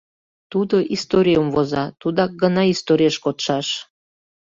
[0.51, 3.67] Тудо историйым воза, тудак гына историеш кодшаш.